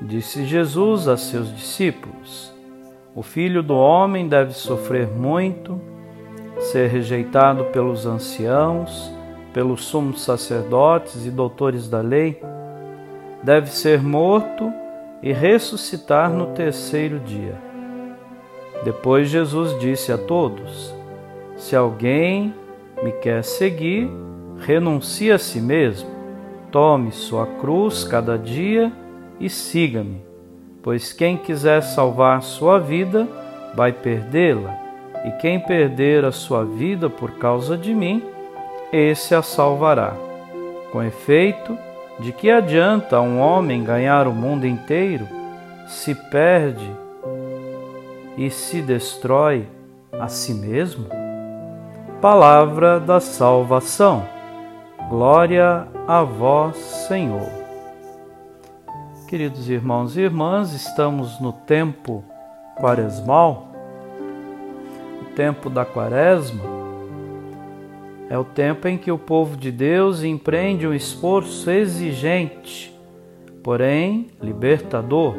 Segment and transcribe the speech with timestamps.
[0.00, 2.52] Disse Jesus a seus discípulos:
[3.14, 5.80] O filho do homem deve sofrer muito,
[6.58, 9.10] ser rejeitado pelos anciãos,
[9.54, 12.42] pelos sumos sacerdotes e doutores da lei,
[13.42, 14.70] deve ser morto
[15.22, 17.54] e ressuscitar no terceiro dia.
[18.84, 20.94] Depois Jesus disse a todos:
[21.56, 22.54] Se alguém
[23.02, 24.10] me quer seguir,
[24.58, 26.10] renuncie a si mesmo,
[26.70, 28.92] tome sua cruz cada dia
[29.38, 30.22] e siga-me,
[30.82, 33.26] pois quem quiser salvar sua vida
[33.74, 34.74] vai perdê-la,
[35.24, 38.22] e quem perder a sua vida por causa de mim,
[38.92, 40.14] esse a salvará.
[40.92, 41.76] Com efeito,
[42.18, 45.26] de que adianta um homem ganhar o mundo inteiro
[45.86, 46.90] se perde
[48.36, 49.66] e se destrói
[50.12, 51.06] a si mesmo?
[52.20, 54.24] Palavra da salvação.
[55.10, 57.65] Glória a vós, Senhor.
[59.26, 62.22] Queridos irmãos e irmãs, estamos no tempo
[62.76, 63.72] quaresmal,
[65.20, 66.62] o tempo da quaresma.
[68.30, 72.96] É o tempo em que o povo de Deus empreende um esforço exigente,
[73.64, 75.34] porém libertador,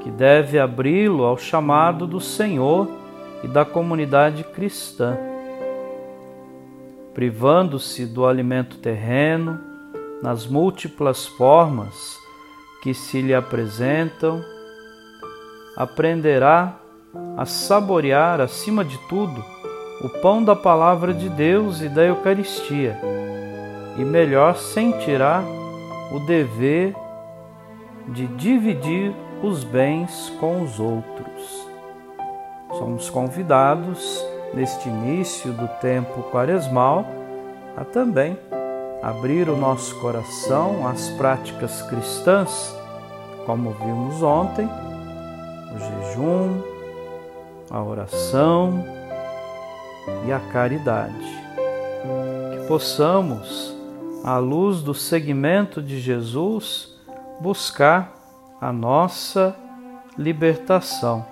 [0.00, 2.90] que deve abri-lo ao chamado do Senhor
[3.42, 5.16] e da comunidade cristã,
[7.14, 9.58] privando-se do alimento terreno
[10.22, 12.25] nas múltiplas formas
[12.82, 14.44] que se lhe apresentam,
[15.76, 16.76] aprenderá
[17.36, 19.44] a saborear, acima de tudo,
[20.00, 22.98] o pão da palavra de Deus e da Eucaristia,
[23.98, 25.42] e melhor sentirá
[26.12, 26.94] o dever
[28.08, 31.66] de dividir os bens com os outros.
[32.78, 37.04] Somos convidados, neste início do tempo quaresmal,
[37.76, 38.38] a também
[39.02, 42.74] abrir o nosso coração às práticas cristãs,
[43.44, 44.68] como vimos ontem,
[45.74, 46.62] o jejum,
[47.70, 48.84] a oração
[50.26, 51.44] e a caridade.
[52.52, 53.76] Que possamos,
[54.24, 56.96] à luz do segmento de Jesus,
[57.40, 58.12] buscar
[58.60, 59.54] a nossa
[60.16, 61.24] libertação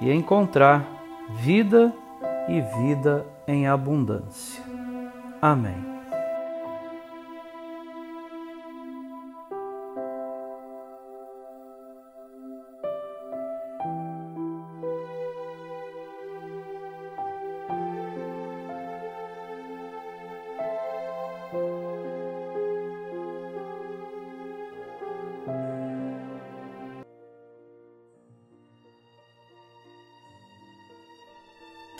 [0.00, 0.86] e encontrar
[1.30, 1.92] vida
[2.48, 4.62] e vida em abundância.
[5.40, 5.89] Amém.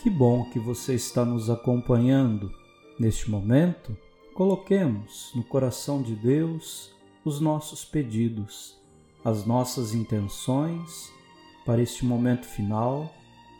[0.01, 2.51] Que bom que você está nos acompanhando
[2.97, 3.95] neste momento.
[4.33, 6.91] Coloquemos no coração de Deus
[7.23, 8.81] os nossos pedidos,
[9.23, 11.13] as nossas intenções
[11.67, 13.13] para este momento final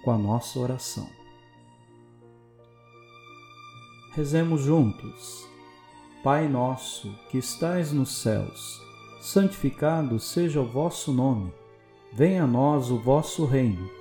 [0.03, 1.07] com a nossa oração.
[4.13, 5.47] Rezemos juntos.
[6.23, 8.81] Pai nosso que estais nos céus,
[9.21, 11.53] santificado seja o vosso nome.
[12.11, 14.00] Venha a nós o vosso reino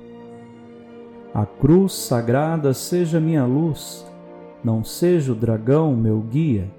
[1.33, 4.05] A cruz sagrada seja minha luz,
[4.63, 6.69] não seja o dragão meu guia.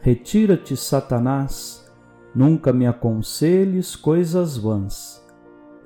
[0.00, 1.90] Retira-te, Satanás,
[2.34, 5.24] nunca me aconselhes coisas vãs.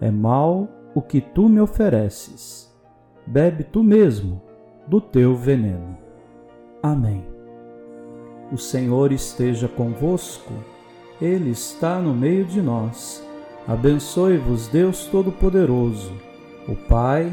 [0.01, 2.65] É mal o que tu me ofereces
[3.27, 4.43] bebe tu mesmo
[4.87, 5.97] do teu veneno.
[6.83, 7.25] Amém.
[8.53, 10.53] O Senhor esteja convosco,
[11.21, 13.27] Ele está no meio de nós.
[13.67, 16.13] Abençoe-vos, Deus Todo-Poderoso,
[16.69, 17.33] o Pai,